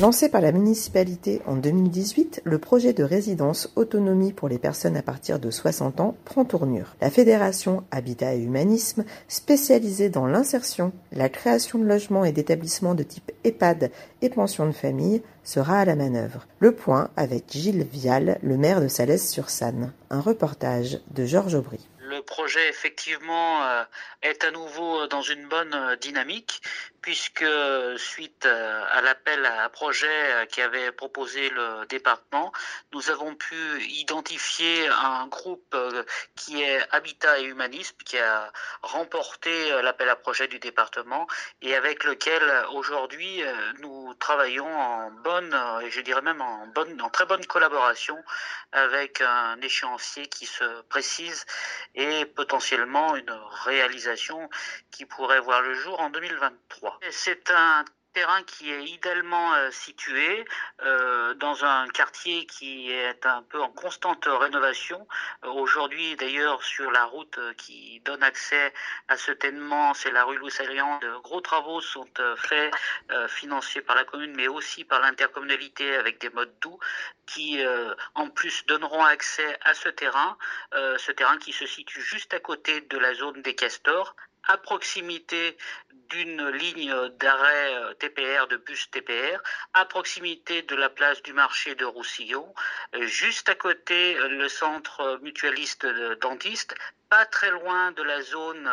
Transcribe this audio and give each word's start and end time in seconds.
Lancé 0.00 0.28
par 0.28 0.40
la 0.40 0.50
municipalité 0.50 1.40
en 1.46 1.54
2018, 1.54 2.42
le 2.42 2.58
projet 2.58 2.92
de 2.92 3.04
résidence 3.04 3.72
autonomie 3.76 4.32
pour 4.32 4.48
les 4.48 4.58
personnes 4.58 4.96
à 4.96 5.02
partir 5.02 5.38
de 5.38 5.52
60 5.52 6.00
ans 6.00 6.16
prend 6.24 6.44
tournure. 6.44 6.96
La 7.00 7.10
fédération 7.10 7.84
Habitat 7.92 8.34
et 8.34 8.42
Humanisme, 8.42 9.04
spécialisée 9.28 10.08
dans 10.08 10.26
l'insertion, 10.26 10.90
la 11.12 11.28
création 11.28 11.78
de 11.78 11.84
logements 11.84 12.24
et 12.24 12.32
d'établissements 12.32 12.96
de 12.96 13.04
type 13.04 13.30
EHPAD 13.44 13.92
et 14.20 14.30
pension 14.30 14.66
de 14.66 14.72
famille, 14.72 15.22
sera 15.44 15.78
à 15.78 15.84
la 15.84 15.94
manœuvre. 15.94 16.48
Le 16.58 16.72
point 16.72 17.10
avec 17.16 17.44
Gilles 17.52 17.86
Vial, 17.92 18.38
le 18.42 18.56
maire 18.56 18.80
de 18.80 18.88
Salès-sur-Sanne. 18.88 19.92
Un 20.10 20.20
reportage 20.20 20.98
de 21.14 21.24
Georges 21.24 21.54
Aubry 21.54 21.88
projet 22.24 22.68
effectivement 22.68 23.64
euh, 23.64 23.84
est 24.22 24.44
à 24.44 24.50
nouveau 24.50 25.06
dans 25.06 25.22
une 25.22 25.46
bonne 25.48 25.74
euh, 25.74 25.96
dynamique 25.96 26.60
puisque 27.00 27.44
suite 27.96 28.46
euh, 28.46 28.84
à 28.90 29.02
l'appel 29.02 29.44
à 29.44 29.68
projet 29.68 30.48
qui 30.50 30.62
avait 30.62 30.90
proposé 30.90 31.50
le 31.50 31.84
département, 31.86 32.50
nous 32.94 33.10
avons 33.10 33.34
pu 33.34 33.56
identifier 33.82 34.88
un 34.88 35.26
groupe 35.26 35.76
qui 36.34 36.62
est 36.62 36.80
Habitat 36.92 37.40
et 37.40 37.44
Humanisme 37.44 37.96
qui 38.06 38.16
a 38.16 38.50
remporté 38.84 39.82
l'appel 39.82 40.08
à 40.08 40.16
projet 40.16 40.48
du 40.48 40.58
département 40.58 41.26
et 41.62 41.74
avec 41.74 42.04
lequel 42.04 42.42
aujourd'hui 42.72 43.42
nous 43.80 44.14
travaillons 44.14 44.66
en 44.66 45.10
bonne 45.10 45.54
et 45.82 45.90
je 45.90 46.00
dirais 46.00 46.22
même 46.22 46.40
en 46.40 46.66
bonne 46.68 47.00
en 47.00 47.10
très 47.10 47.26
bonne 47.26 47.44
collaboration 47.46 48.16
avec 48.72 49.20
un 49.20 49.60
échéancier 49.60 50.26
qui 50.26 50.46
se 50.46 50.82
précise 50.82 51.46
et 51.94 52.26
potentiellement 52.26 53.16
une 53.16 53.34
réalisation 53.64 54.48
qui 54.90 55.06
pourrait 55.06 55.40
voir 55.40 55.62
le 55.62 55.74
jour 55.74 56.00
en 56.00 56.10
2023. 56.10 57.00
C'est 57.10 57.50
un 57.50 57.84
terrain 58.14 58.42
qui 58.44 58.72
est 58.72 58.84
idéalement 58.84 59.54
euh, 59.54 59.70
situé 59.70 60.44
euh, 60.82 61.34
dans 61.34 61.64
un 61.64 61.88
quartier 61.88 62.46
qui 62.46 62.90
est 62.90 63.26
un 63.26 63.42
peu 63.42 63.60
en 63.60 63.70
constante 63.70 64.26
rénovation. 64.26 65.06
Euh, 65.44 65.48
aujourd'hui, 65.48 66.16
d'ailleurs, 66.16 66.62
sur 66.62 66.90
la 66.92 67.04
route 67.04 67.38
qui 67.58 68.00
donne 68.04 68.22
accès 68.22 68.72
à 69.08 69.16
ce 69.16 69.32
ténement, 69.32 69.92
c'est 69.94 70.12
la 70.12 70.24
rue 70.24 70.38
louis 70.38 70.50
De 70.50 71.18
gros 71.18 71.40
travaux 71.40 71.80
sont 71.80 72.08
faits, 72.36 72.72
financés 73.28 73.80
par 73.80 73.96
la 73.96 74.04
commune, 74.04 74.34
mais 74.36 74.46
aussi 74.46 74.84
par 74.84 75.00
l'intercommunalité 75.00 75.96
avec 75.96 76.20
des 76.20 76.30
modes 76.30 76.54
doux 76.60 76.78
qui, 77.26 77.60
en 78.14 78.28
plus, 78.28 78.64
donneront 78.66 79.04
accès 79.04 79.58
à 79.62 79.74
ce 79.74 79.88
terrain, 79.88 80.36
ce 80.72 81.10
terrain 81.12 81.38
qui 81.38 81.52
se 81.52 81.66
situe 81.66 82.00
juste 82.00 82.32
à 82.34 82.40
côté 82.40 82.82
de 82.82 82.98
la 82.98 83.14
zone 83.14 83.42
des 83.42 83.54
castors, 83.54 84.14
à 84.46 84.56
proximité 84.58 85.56
d'une 86.14 86.48
ligne 86.50 86.94
d'arrêt 87.18 87.74
euh, 87.74 87.94
TPR, 87.94 88.46
de 88.46 88.56
bus 88.56 88.88
TPR, 88.92 89.40
à 89.72 89.84
proximité 89.84 90.62
de 90.62 90.76
la 90.76 90.88
place 90.88 91.20
du 91.22 91.32
marché 91.32 91.74
de 91.74 91.84
Roussillon, 91.84 92.54
euh, 92.94 93.04
juste 93.06 93.48
à 93.48 93.56
côté 93.56 94.16
euh, 94.16 94.28
le 94.28 94.48
centre 94.48 95.18
mutualiste 95.22 95.86
dentiste, 96.20 96.76
pas 97.10 97.26
très 97.26 97.50
loin 97.50 97.92
de 97.92 98.02
la 98.02 98.22
zone 98.22 98.68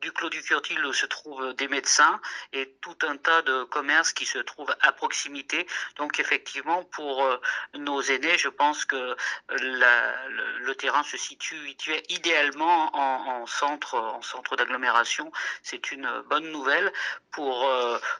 du 0.00 0.10
Clos 0.10 0.30
du 0.30 0.42
Curtil 0.42 0.84
où 0.84 0.92
se 0.92 1.06
trouvent 1.06 1.52
des 1.54 1.68
médecins 1.68 2.20
et 2.52 2.74
tout 2.80 2.96
un 3.02 3.16
tas 3.16 3.42
de 3.42 3.64
commerces 3.64 4.12
qui 4.12 4.26
se 4.26 4.38
trouvent 4.38 4.74
à 4.80 4.92
proximité. 4.92 5.66
Donc 5.96 6.18
effectivement, 6.18 6.82
pour 6.82 7.28
nos 7.74 8.00
aînés, 8.00 8.36
je 8.38 8.48
pense 8.48 8.84
que 8.84 9.16
le, 9.50 10.72
terrain 10.72 11.04
se 11.04 11.16
situe, 11.16 11.76
idéalement 12.08 12.90
en, 12.96 13.46
centre, 13.46 13.94
en 13.94 14.22
centre 14.22 14.56
d'agglomération. 14.56 15.30
C'est 15.62 15.92
une 15.92 16.10
bonne 16.22 16.50
nouvelle 16.50 16.83
pour, 17.30 17.68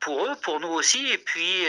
pour 0.00 0.26
eux, 0.26 0.36
pour 0.42 0.60
nous 0.60 0.68
aussi. 0.68 1.10
Et 1.12 1.18
puis, 1.18 1.66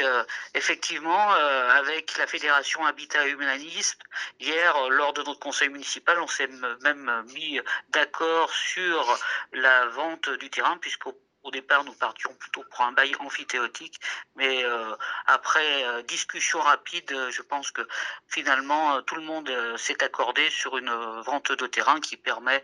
effectivement, 0.54 1.32
avec 1.32 2.18
la 2.18 2.28
Fédération 2.28 2.86
Habitat 2.86 3.28
et 3.28 3.32
Humanisme, 3.32 4.00
hier, 4.40 4.90
lors 4.90 5.14
de 5.14 5.24
notre 5.24 5.40
conseil 5.40 5.70
municipal, 5.70 6.20
on 6.20 6.28
s'est 6.28 6.50
même 6.84 7.24
mis 7.34 7.60
d'accord 7.90 8.52
sur 8.52 9.18
la 9.54 9.88
vente 9.88 10.30
du 10.30 10.50
terrain, 10.50 10.78
puisqu'au 10.78 11.18
au 11.44 11.52
départ, 11.52 11.84
nous 11.86 11.94
partions 11.94 12.34
plutôt 12.34 12.64
pour 12.70 12.82
un 12.82 12.92
bail 12.92 13.16
amphithéotique, 13.20 14.00
mais 14.36 14.64
euh, 14.64 14.96
après 15.26 15.86
euh, 15.86 16.02
discussion 16.02 16.60
rapide, 16.60 17.16
je 17.30 17.42
pense 17.42 17.72
que 17.72 17.88
finalement 18.28 18.96
euh, 18.96 19.02
tout 19.02 19.16
le 19.16 19.22
monde 19.22 19.50
s'est 19.78 20.04
accordé 20.04 20.50
sur 20.50 20.78
une 20.78 20.94
vente 21.22 21.52
de 21.52 21.68
terrain 21.68 22.00
qui 22.00 22.18
permet 22.18 22.64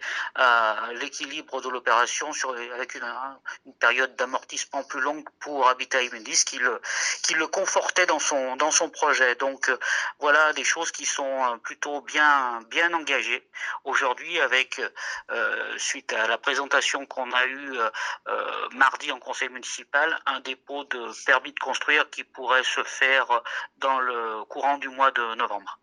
l'équilibre 0.94 1.62
de 1.62 1.70
l'opération 1.70 2.32
avec 2.74 2.96
une, 2.96 3.14
une 3.66 3.74
période 3.76 4.16
d'amortissement 4.16 4.84
plus 4.84 5.00
longue 5.00 5.28
pour 5.40 5.68
Habitat 5.70 6.02
Imundis 6.04 6.44
qui 6.46 6.58
le, 6.58 6.82
qui 7.24 7.34
le 7.34 7.48
confortait 7.48 8.06
dans 8.06 8.20
son, 8.20 8.56
dans 8.58 8.72
son 8.72 8.90
projet. 8.90 9.36
Donc 9.36 9.72
voilà 10.20 10.54
des 10.54 10.64
choses 10.64 10.92
qui 10.92 11.06
sont 11.06 11.60
plutôt 11.64 12.02
bien, 12.02 12.60
bien 12.70 12.94
engagées 12.94 13.48
aujourd'hui 13.84 14.40
avec, 14.42 14.82
suite 15.78 16.14
à 16.14 16.28
la 16.28 16.38
présentation 16.38 17.06
qu'on 17.06 17.32
a 17.32 17.46
eue 17.46 17.78
Euh, 18.66 18.78
mardi 18.78 19.12
en 19.12 19.20
conseil 19.20 19.50
municipal 19.50 20.10
un 20.26 20.40
dépôt 20.42 20.84
de 20.86 21.26
permis 21.26 21.52
de 21.52 21.60
construire 21.60 22.10
qui 22.10 22.24
pourrait 22.24 22.64
se 22.64 22.84
faire 22.84 23.26
dans 23.80 24.00
le 24.00 24.44
courant 24.46 24.78
du 24.78 24.90
mois 24.90 25.12
de 25.12 25.36
novembre. 25.36 25.80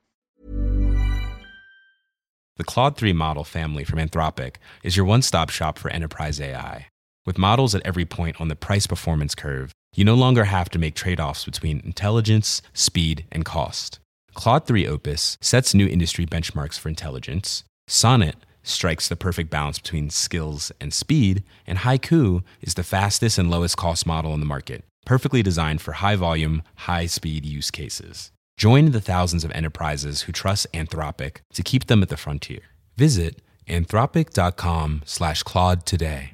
The 2.59 2.65
Claude 2.65 2.97
3 2.97 3.13
model 3.15 3.45
family 3.45 3.85
from 3.85 3.99
Anthropic 3.99 4.57
is 4.83 4.97
your 4.97 5.07
one 5.07 5.23
stop 5.23 5.51
shop 5.51 5.79
for 5.79 5.91
enterprise 5.91 6.41
AI. 6.41 6.89
With 7.25 7.39
models 7.39 7.75
at 7.75 7.83
every 7.85 8.05
point 8.05 8.41
on 8.41 8.49
the 8.49 8.57
price 8.57 8.87
performance 8.87 9.35
curve, 9.35 9.73
you 9.95 10.05
no 10.05 10.15
longer 10.15 10.45
have 10.45 10.69
to 10.71 10.79
make 10.79 10.95
trade 10.95 11.21
offs 11.21 11.45
between 11.45 11.81
intelligence, 11.85 12.63
speed, 12.75 13.25
and 13.33 13.45
cost. 13.45 14.01
Claude 14.35 14.67
3 14.67 14.87
Opus 14.87 15.39
sets 15.41 15.75
new 15.75 15.87
industry 15.87 16.27
benchmarks 16.27 16.79
for 16.79 16.89
intelligence. 16.89 17.65
Sonnet 17.89 18.37
strikes 18.63 19.09
the 19.09 19.17
perfect 19.17 19.51
balance 19.51 19.79
between 19.79 20.11
skills 20.11 20.71
and 20.81 20.93
speed, 20.93 21.45
and 21.67 21.79
Haiku 21.79 22.43
is 22.61 22.75
the 22.75 22.83
fastest 22.83 23.39
and 23.39 23.51
lowest 23.51 23.77
cost 23.77 24.05
model 24.07 24.35
in 24.35 24.41
the 24.41 24.47
market, 24.47 24.85
perfectly 25.05 25.43
designed 25.43 25.81
for 25.81 25.93
high 25.93 26.17
volume, 26.17 26.63
high 26.75 27.07
speed 27.07 27.47
use 27.47 27.71
cases. 27.71 28.33
Join 28.57 28.91
the 28.93 29.01
thousands 29.01 29.45
of 29.45 29.53
enterprises 29.53 30.23
who 30.23 30.33
trust 30.33 30.67
Anthropic 30.73 31.37
to 31.55 31.63
keep 31.63 31.87
them 31.87 32.03
at 32.03 32.09
the 32.09 32.17
frontier. 32.17 32.63
Visit 32.97 33.41
anthropic.com/claude 33.69 35.87
today. 35.87 36.33